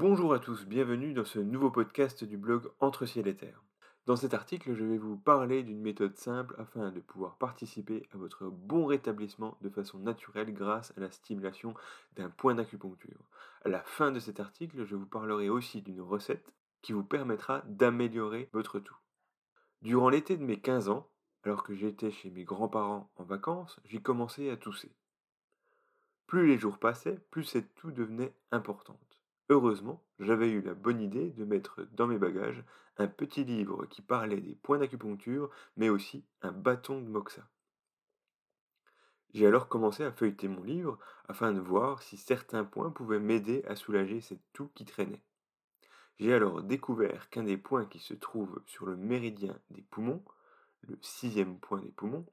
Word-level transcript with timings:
Bonjour 0.00 0.32
à 0.32 0.38
tous, 0.38 0.64
bienvenue 0.64 1.12
dans 1.12 1.26
ce 1.26 1.38
nouveau 1.38 1.70
podcast 1.70 2.24
du 2.24 2.38
blog 2.38 2.70
Entre 2.80 3.04
ciel 3.04 3.28
et 3.28 3.36
terre. 3.36 3.62
Dans 4.06 4.16
cet 4.16 4.32
article, 4.32 4.74
je 4.74 4.82
vais 4.82 4.96
vous 4.96 5.18
parler 5.18 5.62
d'une 5.62 5.82
méthode 5.82 6.16
simple 6.16 6.54
afin 6.56 6.90
de 6.90 7.00
pouvoir 7.00 7.36
participer 7.36 8.08
à 8.14 8.16
votre 8.16 8.46
bon 8.46 8.86
rétablissement 8.86 9.58
de 9.60 9.68
façon 9.68 9.98
naturelle 9.98 10.54
grâce 10.54 10.94
à 10.96 11.00
la 11.00 11.10
stimulation 11.10 11.74
d'un 12.16 12.30
point 12.30 12.54
d'acupuncture. 12.54 13.26
À 13.62 13.68
la 13.68 13.82
fin 13.82 14.10
de 14.10 14.20
cet 14.20 14.40
article, 14.40 14.86
je 14.86 14.96
vous 14.96 15.04
parlerai 15.04 15.50
aussi 15.50 15.82
d'une 15.82 16.00
recette 16.00 16.50
qui 16.80 16.94
vous 16.94 17.04
permettra 17.04 17.62
d'améliorer 17.66 18.48
votre 18.54 18.78
tout. 18.78 18.96
Durant 19.82 20.08
l'été 20.08 20.38
de 20.38 20.44
mes 20.44 20.62
15 20.62 20.88
ans, 20.88 21.10
alors 21.44 21.62
que 21.62 21.74
j'étais 21.74 22.10
chez 22.10 22.30
mes 22.30 22.44
grands-parents 22.44 23.12
en 23.16 23.24
vacances, 23.24 23.78
j'ai 23.84 24.00
commencé 24.00 24.48
à 24.48 24.56
tousser. 24.56 24.94
Plus 26.26 26.46
les 26.46 26.56
jours 26.56 26.78
passaient, 26.78 27.20
plus 27.30 27.44
cette 27.44 27.74
toux 27.74 27.90
devenait 27.90 28.34
importante. 28.50 29.09
Heureusement, 29.50 30.00
j'avais 30.20 30.48
eu 30.48 30.62
la 30.62 30.74
bonne 30.74 31.00
idée 31.00 31.30
de 31.30 31.44
mettre 31.44 31.82
dans 31.94 32.06
mes 32.06 32.18
bagages 32.18 32.62
un 32.98 33.08
petit 33.08 33.42
livre 33.42 33.84
qui 33.86 34.00
parlait 34.00 34.40
des 34.40 34.54
points 34.54 34.78
d'acupuncture, 34.78 35.50
mais 35.76 35.88
aussi 35.88 36.24
un 36.40 36.52
bâton 36.52 37.00
de 37.00 37.08
moxa. 37.08 37.42
J'ai 39.34 39.48
alors 39.48 39.66
commencé 39.66 40.04
à 40.04 40.12
feuilleter 40.12 40.46
mon 40.46 40.62
livre 40.62 41.00
afin 41.26 41.52
de 41.52 41.58
voir 41.58 42.00
si 42.00 42.16
certains 42.16 42.62
points 42.62 42.90
pouvaient 42.90 43.18
m'aider 43.18 43.64
à 43.66 43.74
soulager 43.74 44.20
cette 44.20 44.52
toux 44.52 44.70
qui 44.76 44.84
traînait. 44.84 45.24
J'ai 46.20 46.32
alors 46.32 46.62
découvert 46.62 47.28
qu'un 47.28 47.42
des 47.42 47.56
points 47.56 47.86
qui 47.86 47.98
se 47.98 48.14
trouve 48.14 48.62
sur 48.66 48.86
le 48.86 48.96
méridien 48.96 49.58
des 49.70 49.82
poumons, 49.82 50.22
le 50.82 50.96
sixième 51.02 51.58
point 51.58 51.80
des 51.80 51.90
poumons, 51.90 52.26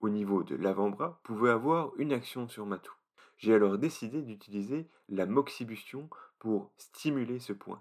au 0.00 0.08
niveau 0.08 0.42
de 0.42 0.56
l'avant-bras, 0.56 1.20
pouvait 1.22 1.50
avoir 1.50 1.92
une 1.96 2.12
action 2.12 2.48
sur 2.48 2.66
ma 2.66 2.78
toux. 2.78 2.96
J'ai 3.38 3.54
alors 3.54 3.78
décidé 3.78 4.20
d'utiliser 4.20 4.90
la 5.08 5.26
moxibustion 5.26 6.10
pour 6.40 6.72
stimuler 6.76 7.38
ce 7.38 7.52
point. 7.52 7.80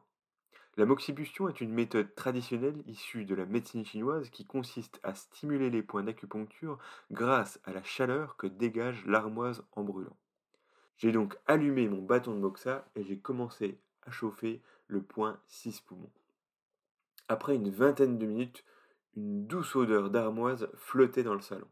La 0.78 0.86
moxibustion 0.86 1.50
est 1.50 1.62
une 1.62 1.74
méthode 1.74 2.14
traditionnelle 2.14 2.84
issue 2.86 3.26
de 3.26 3.36
la 3.36 3.46
médecine 3.46 3.86
chinoise 3.86 4.30
qui 4.30 4.46
consiste 4.46 5.00
à 5.04 5.16
stimuler 5.16 5.70
les 5.70 5.82
points 5.82 6.04
d'acupuncture 6.04 6.78
grâce 7.12 7.60
à 7.66 7.74
la 7.74 7.84
chaleur 7.84 8.38
que 8.38 8.48
dégage 8.48 9.04
l'armoise 9.06 9.64
en 9.74 9.84
brûlant. 9.84 10.16
J'ai 10.98 11.12
donc 11.12 11.38
allumé 11.48 11.90
mon 11.90 12.02
bâton 12.02 12.34
de 12.34 12.40
moxa 12.40 12.86
et 12.96 13.04
j'ai 13.04 13.18
commencé 13.18 13.80
à 14.04 14.12
chauffer 14.12 14.62
le 14.88 15.02
point 15.02 15.40
6 15.48 15.82
poumons. 15.82 16.12
Après 17.28 17.56
une 17.56 17.70
vingtaine 17.70 18.18
de 18.18 18.26
minutes, 18.26 18.64
une 19.16 19.48
douce 19.48 19.76
odeur 19.76 20.10
d'armoise 20.10 20.70
flottait 20.76 21.24
dans 21.24 21.36
le 21.36 21.42
salon. 21.42 21.68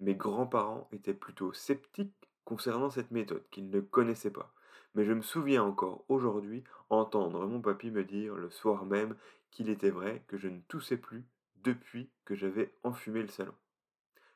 Mes 0.00 0.14
grands-parents 0.14 0.88
étaient 0.92 1.14
plutôt 1.14 1.52
sceptiques 1.52 2.28
concernant 2.44 2.90
cette 2.90 3.10
méthode 3.10 3.44
qu'il 3.50 3.70
ne 3.70 3.80
connaissait 3.80 4.30
pas. 4.30 4.52
Mais 4.94 5.04
je 5.04 5.12
me 5.12 5.22
souviens 5.22 5.62
encore 5.62 6.04
aujourd'hui 6.08 6.64
entendre 6.90 7.46
mon 7.46 7.60
papy 7.60 7.90
me 7.90 8.04
dire 8.04 8.36
le 8.36 8.50
soir 8.50 8.84
même 8.84 9.16
qu'il 9.50 9.68
était 9.68 9.90
vrai 9.90 10.22
que 10.28 10.36
je 10.36 10.48
ne 10.48 10.60
toussais 10.68 10.96
plus 10.96 11.24
depuis 11.62 12.10
que 12.24 12.34
j'avais 12.34 12.72
enfumé 12.82 13.22
le 13.22 13.28
salon. 13.28 13.54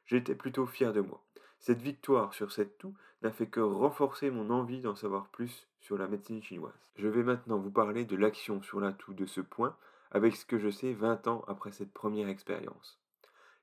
J'étais 0.06 0.34
plutôt 0.34 0.66
fier 0.66 0.92
de 0.92 1.00
moi. 1.00 1.22
Cette 1.60 1.82
victoire 1.82 2.34
sur 2.34 2.52
cette 2.52 2.78
toux 2.78 2.94
n'a 3.22 3.32
fait 3.32 3.48
que 3.48 3.60
renforcer 3.60 4.30
mon 4.30 4.50
envie 4.50 4.80
d'en 4.80 4.94
savoir 4.94 5.28
plus 5.28 5.68
sur 5.80 5.98
la 5.98 6.06
médecine 6.06 6.42
chinoise. 6.42 6.90
Je 6.96 7.08
vais 7.08 7.22
maintenant 7.22 7.58
vous 7.58 7.70
parler 7.70 8.04
de 8.04 8.16
l'action 8.16 8.62
sur 8.62 8.80
la 8.80 8.92
toux 8.92 9.12
de 9.12 9.26
ce 9.26 9.40
point 9.40 9.76
avec 10.10 10.36
ce 10.36 10.46
que 10.46 10.58
je 10.58 10.70
sais 10.70 10.92
20 10.92 11.26
ans 11.26 11.44
après 11.48 11.72
cette 11.72 11.92
première 11.92 12.28
expérience. 12.28 12.98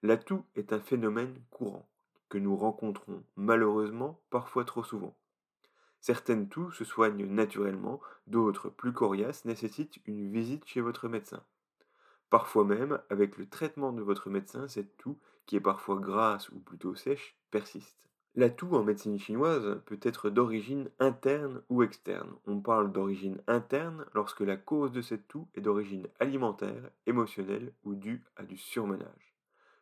La 0.03 0.17
toux 0.17 0.45
est 0.55 0.73
un 0.73 0.79
phénomène 0.79 1.41
courant 1.49 1.89
que 2.29 2.37
nous 2.37 2.55
rencontrons 2.55 3.23
malheureusement 3.35 4.19
parfois 4.29 4.65
trop 4.65 4.83
souvent. 4.83 5.15
Certaines 6.05 6.47
toux 6.47 6.69
se 6.69 6.83
soignent 6.83 7.25
naturellement, 7.25 7.99
d'autres, 8.27 8.69
plus 8.69 8.93
coriaces, 8.93 9.43
nécessitent 9.43 9.97
une 10.05 10.31
visite 10.31 10.63
chez 10.67 10.79
votre 10.79 11.07
médecin. 11.07 11.41
Parfois 12.29 12.63
même, 12.63 12.99
avec 13.09 13.39
le 13.39 13.49
traitement 13.49 13.91
de 13.91 14.03
votre 14.03 14.29
médecin, 14.29 14.67
cette 14.67 14.97
toux, 14.97 15.17
qui 15.47 15.55
est 15.55 15.59
parfois 15.59 15.95
grasse 15.95 16.49
ou 16.49 16.59
plutôt 16.59 16.93
sèche, 16.93 17.35
persiste. 17.49 18.07
La 18.35 18.51
toux 18.51 18.75
en 18.75 18.83
médecine 18.83 19.17
chinoise 19.17 19.81
peut 19.87 19.97
être 20.03 20.29
d'origine 20.29 20.91
interne 20.99 21.63
ou 21.69 21.81
externe. 21.81 22.35
On 22.45 22.59
parle 22.59 22.91
d'origine 22.91 23.41
interne 23.47 24.05
lorsque 24.13 24.41
la 24.41 24.57
cause 24.57 24.91
de 24.91 25.01
cette 25.01 25.27
toux 25.27 25.47
est 25.55 25.61
d'origine 25.61 26.07
alimentaire, 26.19 26.91
émotionnelle 27.07 27.73
ou 27.83 27.95
due 27.95 28.23
à 28.35 28.43
du 28.43 28.57
surmenage. 28.57 29.33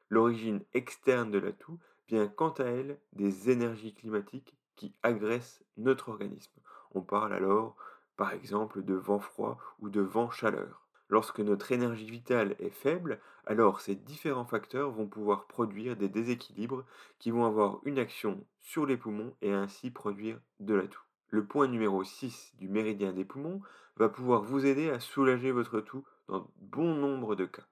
L'origine 0.09 0.61
externe 0.73 1.31
de 1.31 1.39
la 1.39 1.51
toux 1.51 1.79
vient 2.07 2.29
quant 2.29 2.51
à 2.51 2.63
elle 2.63 2.97
des 3.11 3.49
énergies 3.49 3.93
climatiques 3.93 4.55
qui 4.75 4.93
agressent 5.03 5.63
notre 5.77 6.09
organisme. 6.09 6.59
On 6.93 7.01
parle 7.01 7.33
alors, 7.33 7.75
par 8.17 8.31
exemple, 8.33 8.83
de 8.83 8.93
vent 8.93 9.19
froid 9.19 9.57
ou 9.79 9.89
de 9.89 10.01
vent 10.01 10.29
chaleur. 10.29 10.83
Lorsque 11.09 11.39
notre 11.39 11.71
énergie 11.71 12.09
vitale 12.09 12.55
est 12.59 12.69
faible, 12.69 13.19
alors 13.45 13.81
ces 13.81 13.95
différents 13.95 14.45
facteurs 14.45 14.91
vont 14.91 15.07
pouvoir 15.07 15.47
produire 15.47 15.95
des 15.95 16.09
déséquilibres 16.09 16.85
qui 17.19 17.29
vont 17.29 17.45
avoir 17.45 17.79
une 17.83 17.99
action 17.99 18.45
sur 18.59 18.85
les 18.85 18.97
poumons 18.97 19.35
et 19.41 19.51
ainsi 19.51 19.91
produire 19.91 20.39
de 20.59 20.73
la 20.73 20.87
toux. 20.87 21.03
Le 21.29 21.45
point 21.45 21.67
numéro 21.67 22.03
6 22.03 22.53
du 22.57 22.69
méridien 22.69 23.13
des 23.13 23.25
poumons 23.25 23.61
va 23.97 24.09
pouvoir 24.09 24.43
vous 24.43 24.65
aider 24.65 24.89
à 24.89 24.99
soulager 24.99 25.51
votre 25.51 25.81
toux 25.81 26.05
dans 26.27 26.49
bon 26.57 26.95
nombre 26.95 27.35
de 27.35 27.45
cas. 27.45 27.67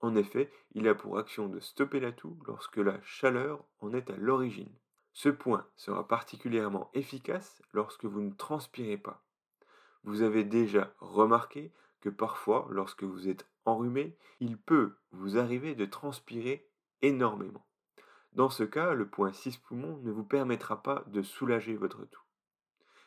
En 0.00 0.16
effet, 0.16 0.50
il 0.72 0.88
a 0.88 0.94
pour 0.94 1.18
action 1.18 1.48
de 1.48 1.60
stopper 1.60 2.00
la 2.00 2.12
toux 2.12 2.38
lorsque 2.46 2.78
la 2.78 3.00
chaleur 3.02 3.64
en 3.80 3.92
est 3.92 4.10
à 4.10 4.16
l'origine. 4.16 4.72
Ce 5.12 5.28
point 5.28 5.66
sera 5.76 6.06
particulièrement 6.06 6.90
efficace 6.94 7.62
lorsque 7.72 8.04
vous 8.04 8.20
ne 8.20 8.32
transpirez 8.32 8.96
pas. 8.96 9.22
Vous 10.04 10.22
avez 10.22 10.44
déjà 10.44 10.94
remarqué 10.98 11.72
que 12.00 12.08
parfois, 12.08 12.66
lorsque 12.70 13.04
vous 13.04 13.28
êtes 13.28 13.46
enrhumé, 13.64 14.16
il 14.40 14.56
peut 14.56 14.96
vous 15.12 15.36
arriver 15.38 15.74
de 15.74 15.84
transpirer 15.84 16.66
énormément. 17.02 17.66
Dans 18.32 18.48
ce 18.48 18.62
cas, 18.62 18.94
le 18.94 19.08
point 19.08 19.32
6 19.32 19.58
poumons 19.58 19.98
ne 19.98 20.10
vous 20.10 20.24
permettra 20.24 20.82
pas 20.82 21.04
de 21.08 21.22
soulager 21.22 21.74
votre 21.76 22.04
toux. 22.04 22.22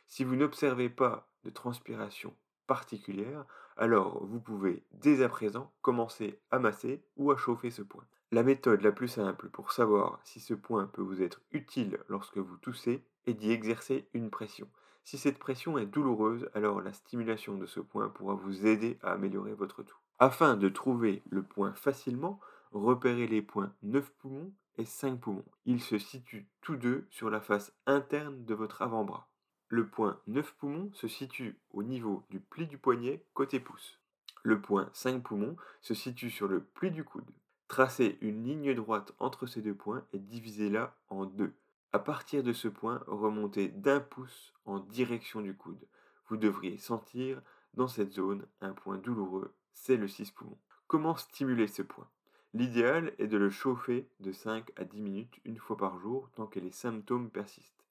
Si 0.06 0.24
vous 0.24 0.36
n'observez 0.36 0.90
pas 0.90 1.30
de 1.44 1.50
transpiration 1.50 2.36
particulière, 2.68 3.46
alors 3.78 4.24
vous 4.26 4.40
pouvez 4.40 4.84
dès 4.92 5.24
à 5.24 5.30
présent 5.30 5.72
commencer 5.82 6.40
à 6.52 6.60
masser 6.60 7.04
ou 7.16 7.32
à 7.32 7.38
chauffer 7.38 7.72
ce 7.72 7.82
point. 7.82 8.06
La 8.34 8.42
méthode 8.42 8.82
la 8.82 8.92
plus 8.92 9.10
simple 9.10 9.48
pour 9.50 9.72
savoir 9.72 10.20
si 10.24 10.40
ce 10.40 10.56
point 10.56 10.88
peut 10.88 11.04
vous 11.04 11.22
être 11.22 11.40
utile 11.52 12.00
lorsque 12.10 12.40
vous 12.40 12.58
toussez 12.58 13.04
est 13.28 13.36
d'y 13.36 13.52
exercer 13.52 14.08
une 14.16 14.32
pression. 14.32 14.68
Si 15.04 15.20
cette 15.20 15.38
pression 15.38 15.78
est 15.78 15.86
douloureuse, 15.86 16.50
alors 16.56 16.82
la 16.82 16.94
stimulation 16.94 17.60
de 17.60 17.68
ce 17.68 17.80
point 17.80 18.10
pourra 18.10 18.34
vous 18.34 18.66
aider 18.66 18.98
à 19.04 19.12
améliorer 19.12 19.54
votre 19.54 19.84
toux. 19.84 20.00
Afin 20.18 20.58
de 20.58 20.68
trouver 20.68 21.22
le 21.30 21.44
point 21.44 21.74
facilement, 21.76 22.40
repérez 22.72 23.28
les 23.28 23.44
points 23.44 23.72
9 23.84 24.12
poumons 24.14 24.52
et 24.80 24.86
5 24.86 25.20
poumons. 25.20 25.46
Ils 25.68 25.84
se 25.84 26.00
situent 26.00 26.48
tous 26.62 26.76
deux 26.76 27.06
sur 27.12 27.30
la 27.30 27.40
face 27.40 27.72
interne 27.86 28.46
de 28.46 28.56
votre 28.56 28.82
avant-bras. 28.82 29.30
Le 29.68 29.86
point 29.86 30.20
9 30.26 30.56
poumons 30.56 30.90
se 30.94 31.08
situe 31.08 31.60
au 31.70 31.84
niveau 31.84 32.24
du 32.32 32.40
pli 32.40 32.66
du 32.66 32.80
poignet 32.80 33.24
côté 33.36 33.60
pouce. 33.60 34.00
Le 34.42 34.60
point 34.60 34.90
5 34.94 35.22
poumons 35.22 35.56
se 35.82 35.94
situe 35.94 36.32
sur 36.32 36.48
le 36.48 36.64
pli 36.64 36.90
du 36.90 37.04
coude. 37.04 37.30
Tracez 37.68 38.18
une 38.22 38.44
ligne 38.44 38.74
droite 38.76 39.14
entre 39.20 39.48
ces 39.48 39.62
deux 39.62 39.74
points 39.74 40.06
et 40.14 40.20
divisez-la 40.20 40.96
en 41.10 41.26
deux. 41.26 41.54
À 41.92 42.00
partir 42.00 42.44
de 42.44 42.54
ce 42.54 42.68
point, 42.68 43.04
remontez 43.08 43.70
d'un 43.70 44.00
pouce 44.00 44.54
en 44.66 44.80
direction 44.80 45.42
du 45.42 45.56
coude. 45.56 45.88
Vous 46.28 46.38
devriez 46.38 46.78
sentir 46.78 47.42
dans 47.74 47.88
cette 47.88 48.14
zone 48.14 48.46
un 48.62 48.74
point 48.74 48.98
douloureux, 48.98 49.54
c'est 49.74 49.98
le 49.98 50.08
6 50.08 50.32
poumons. 50.32 50.58
Comment 50.88 51.16
stimuler 51.16 51.68
ce 51.68 51.82
point? 51.82 52.08
L'idéal 52.54 53.14
est 53.18 53.28
de 53.28 53.38
le 53.38 53.50
chauffer 53.50 54.08
de 54.20 54.32
5 54.32 54.72
à 54.76 54.84
10 54.84 55.02
minutes 55.02 55.40
une 55.44 55.58
fois 55.58 55.76
par 55.76 55.98
jour 55.98 56.30
tant 56.36 56.46
que 56.46 56.60
les 56.60 56.72
symptômes 56.72 57.32
persistent. 57.32 57.84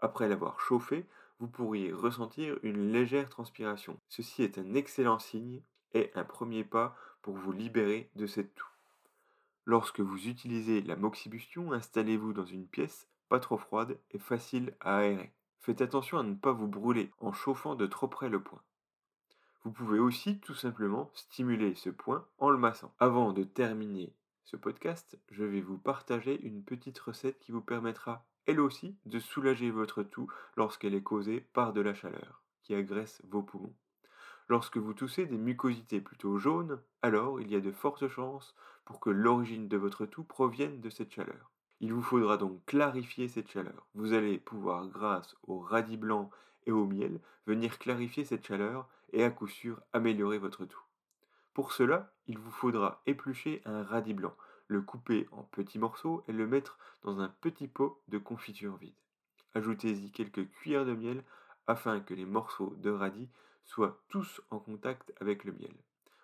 Après 0.00 0.28
l'avoir 0.28 0.60
chauffé, 0.60 1.06
vous 1.38 1.46
pourriez 1.46 1.92
ressentir 1.92 2.58
une 2.64 2.92
légère 2.92 3.28
transpiration. 3.28 4.00
Ceci 4.08 4.42
est 4.42 4.58
un 4.58 4.74
excellent 4.74 5.20
signe 5.20 5.62
et 5.94 6.10
un 6.14 6.24
premier 6.24 6.64
pas 6.64 6.96
pour 7.22 7.34
vous 7.34 7.52
libérer 7.52 8.10
de 8.16 8.26
cette 8.26 8.54
toux. 8.54 8.66
Lorsque 9.68 10.00
vous 10.00 10.28
utilisez 10.28 10.80
la 10.80 10.96
moxibustion, 10.96 11.72
installez-vous 11.74 12.32
dans 12.32 12.46
une 12.46 12.66
pièce 12.66 13.06
pas 13.28 13.38
trop 13.38 13.58
froide 13.58 13.98
et 14.12 14.18
facile 14.18 14.74
à 14.80 14.96
aérer. 14.96 15.30
Faites 15.60 15.82
attention 15.82 16.16
à 16.16 16.22
ne 16.22 16.32
pas 16.32 16.52
vous 16.52 16.68
brûler 16.68 17.10
en 17.20 17.34
chauffant 17.34 17.74
de 17.74 17.84
trop 17.84 18.08
près 18.08 18.30
le 18.30 18.42
point. 18.42 18.62
Vous 19.64 19.70
pouvez 19.70 19.98
aussi 19.98 20.38
tout 20.38 20.54
simplement 20.54 21.10
stimuler 21.12 21.74
ce 21.74 21.90
point 21.90 22.26
en 22.38 22.48
le 22.48 22.56
massant. 22.56 22.94
Avant 22.98 23.34
de 23.34 23.44
terminer 23.44 24.14
ce 24.46 24.56
podcast, 24.56 25.18
je 25.30 25.44
vais 25.44 25.60
vous 25.60 25.76
partager 25.76 26.40
une 26.40 26.64
petite 26.64 26.98
recette 26.98 27.38
qui 27.38 27.52
vous 27.52 27.60
permettra 27.60 28.24
elle 28.46 28.60
aussi, 28.60 28.96
de 29.04 29.18
soulager 29.18 29.70
votre 29.70 30.02
toux 30.02 30.32
lorsqu'elle 30.56 30.94
est 30.94 31.02
causée 31.02 31.42
par 31.52 31.74
de 31.74 31.82
la 31.82 31.92
chaleur, 31.92 32.42
qui 32.62 32.74
agresse 32.74 33.20
vos 33.28 33.42
poumons. 33.42 33.74
Lorsque 34.48 34.78
vous 34.78 34.94
toussez 34.94 35.26
des 35.26 35.36
mucosités 35.36 36.00
plutôt 36.00 36.38
jaunes, 36.38 36.80
alors 37.02 37.40
il 37.40 37.50
y 37.50 37.56
a 37.56 37.60
de 37.60 37.70
fortes 37.70 38.08
chances 38.08 38.54
pour 38.86 38.98
que 38.98 39.10
l'origine 39.10 39.68
de 39.68 39.76
votre 39.76 40.06
toux 40.06 40.24
provienne 40.24 40.80
de 40.80 40.88
cette 40.88 41.12
chaleur. 41.12 41.50
Il 41.80 41.92
vous 41.92 42.02
faudra 42.02 42.38
donc 42.38 42.64
clarifier 42.64 43.28
cette 43.28 43.50
chaleur. 43.50 43.86
Vous 43.94 44.14
allez 44.14 44.38
pouvoir, 44.38 44.88
grâce 44.88 45.36
au 45.46 45.60
radis 45.60 45.98
blanc 45.98 46.30
et 46.66 46.72
au 46.72 46.86
miel 46.86 47.20
venir 47.46 47.78
clarifier 47.78 48.24
cette 48.24 48.46
chaleur 48.46 48.88
et 49.12 49.22
à 49.22 49.30
coup 49.30 49.48
sûr 49.48 49.80
améliorer 49.92 50.38
votre 50.38 50.64
tout. 50.64 50.82
Pour 51.52 51.72
cela, 51.72 52.12
il 52.26 52.38
vous 52.38 52.50
faudra 52.50 53.02
éplucher 53.06 53.60
un 53.66 53.82
radis 53.82 54.14
blanc, 54.14 54.34
le 54.66 54.80
couper 54.80 55.28
en 55.32 55.42
petits 55.42 55.78
morceaux 55.78 56.24
et 56.26 56.32
le 56.32 56.46
mettre 56.46 56.78
dans 57.02 57.20
un 57.20 57.28
petit 57.40 57.68
pot 57.68 58.00
de 58.08 58.18
confiture 58.18 58.76
vide. 58.76 58.94
Ajoutez-y 59.54 60.10
quelques 60.10 60.48
cuillères 60.50 60.86
de 60.86 60.94
miel 60.94 61.22
afin 61.66 62.00
que 62.00 62.14
les 62.14 62.26
morceaux 62.26 62.74
de 62.78 62.90
radis 62.90 63.28
soient 63.68 64.00
tous 64.08 64.40
en 64.50 64.58
contact 64.58 65.12
avec 65.20 65.44
le 65.44 65.52
miel. 65.52 65.74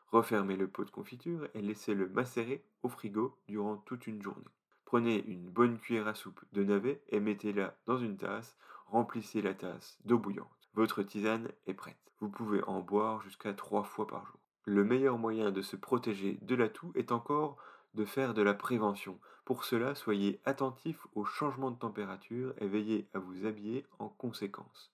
Refermez 0.09 0.57
le 0.57 0.67
pot 0.67 0.85
de 0.85 0.91
confiture 0.91 1.47
et 1.55 1.63
laissez-le 1.63 2.09
macérer 2.09 2.65
au 2.83 2.89
frigo 2.89 3.37
durant 3.47 3.77
toute 3.77 4.07
une 4.07 4.23
journée. 4.23 4.45
Prenez 4.85 5.25
une 5.27 5.49
bonne 5.49 5.79
cuillère 5.79 6.09
à 6.09 6.15
soupe 6.15 6.45
de 6.53 6.65
navet 6.65 7.03
et 7.09 7.21
mettez-la 7.21 7.77
dans 7.87 7.99
une 7.99 8.17
tasse. 8.17 8.57
Remplissez 8.87 9.43
la 9.43 9.55
tasse 9.55 9.99
d'eau 10.05 10.19
bouillante. 10.19 10.49
Votre 10.75 11.03
tisane 11.03 11.51
est 11.67 11.75
prête. 11.75 11.97
Vous 12.21 12.29
pouvez 12.29 12.63
en 12.65 12.81
boire 12.81 13.21
jusqu'à 13.23 13.53
trois 13.53 13.83
fois 13.83 14.07
par 14.07 14.25
jour. 14.27 14.39
Le 14.65 14.85
meilleur 14.85 15.19
moyen 15.19 15.51
de 15.51 15.63
se 15.63 15.77
protéger 15.77 16.39
de 16.43 16.55
la 16.55 16.69
toux 16.69 16.93
est 16.95 17.13
encore 17.13 17.59
de 17.95 18.05
faire 18.05 18.35
de 18.35 18.43
la 18.43 18.55
prévention. 18.55 19.19
Pour 19.45 19.65
cela, 19.65 19.95
soyez 19.95 20.41
attentif 20.45 21.07
aux 21.15 21.25
changements 21.25 21.71
de 21.71 21.79
température 21.79 22.55
et 22.59 22.67
veillez 22.67 23.09
à 23.13 23.19
vous 23.19 23.45
habiller 23.47 23.85
en 23.99 24.09
conséquence. 24.09 24.94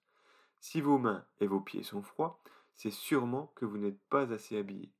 Si 0.61 0.81
vos 0.81 0.99
mains 0.99 1.25
et 1.41 1.47
vos 1.47 1.61
pieds 1.61 1.83
sont 1.83 2.03
froids, 2.03 2.43
c'est 2.75 2.91
sûrement 2.91 3.53
que 3.57 3.65
vous 3.65 3.79
n'êtes 3.79 4.01
pas 4.09 4.33
assez 4.33 4.57
habillé. 4.57 4.91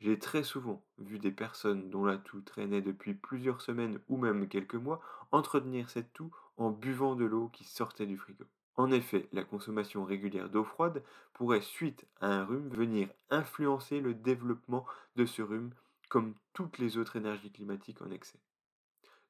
J'ai 0.00 0.18
très 0.18 0.42
souvent 0.42 0.84
vu 0.98 1.18
des 1.18 1.30
personnes 1.30 1.88
dont 1.88 2.04
la 2.04 2.18
toux 2.18 2.42
traînait 2.42 2.82
depuis 2.82 3.14
plusieurs 3.14 3.62
semaines 3.62 3.98
ou 4.08 4.18
même 4.18 4.48
quelques 4.48 4.74
mois 4.74 5.00
entretenir 5.32 5.88
cette 5.88 6.12
toux 6.12 6.30
en 6.58 6.70
buvant 6.70 7.16
de 7.16 7.24
l'eau 7.24 7.48
qui 7.48 7.64
sortait 7.64 8.06
du 8.06 8.18
frigo. 8.18 8.44
En 8.76 8.90
effet, 8.90 9.28
la 9.32 9.44
consommation 9.44 10.04
régulière 10.04 10.50
d'eau 10.50 10.64
froide 10.64 11.02
pourrait, 11.32 11.62
suite 11.62 12.06
à 12.20 12.26
un 12.26 12.44
rhume, 12.44 12.68
venir 12.68 13.08
influencer 13.30 14.00
le 14.00 14.12
développement 14.12 14.84
de 15.16 15.24
ce 15.24 15.40
rhume 15.40 15.72
comme 16.10 16.34
toutes 16.52 16.78
les 16.78 16.98
autres 16.98 17.16
énergies 17.16 17.50
climatiques 17.50 18.02
en 18.02 18.10
excès. 18.10 18.38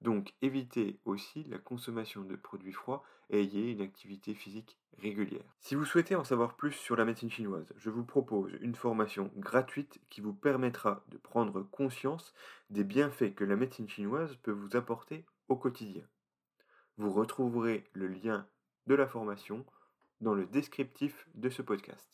Donc 0.03 0.35
évitez 0.43 1.01
aussi 1.05 1.45
la 1.45 1.59
consommation 1.59 2.23
de 2.23 2.37
produits 2.37 2.73
froids 2.73 3.03
et 3.31 3.41
ayez 3.41 3.73
une 3.73 3.81
activité 3.81 4.35
physique 4.35 4.79
régulière. 4.99 5.55
Si 5.61 5.75
vous 5.75 5.85
souhaitez 5.85 6.15
en 6.15 6.25
savoir 6.25 6.57
plus 6.57 6.73
sur 6.73 6.97
la 6.97 7.05
médecine 7.05 7.31
chinoise, 7.31 7.73
je 7.77 7.91
vous 7.91 8.05
propose 8.05 8.53
une 8.61 8.75
formation 8.75 9.31
gratuite 9.37 10.01
qui 10.11 10.21
vous 10.21 10.35
permettra 10.35 11.05
de 11.09 11.17
prendre 11.17 11.63
conscience 11.63 12.35
des 12.71 12.85
bienfaits 12.85 13.35
que 13.35 13.45
la 13.45 13.57
médecine 13.57 13.89
chinoise 13.89 14.37
peut 14.43 14.53
vous 14.53 14.77
apporter 14.77 15.25
au 15.49 15.57
quotidien. 15.57 16.05
Vous 16.99 17.13
retrouverez 17.13 17.85
le 17.93 18.09
lien 18.09 18.47
de 18.87 18.95
la 18.95 19.07
formation 19.07 19.65
dans 20.21 20.35
le 20.35 20.47
descriptif 20.47 21.29
de 21.35 21.51
ce 21.51 21.63
podcast. 21.63 22.09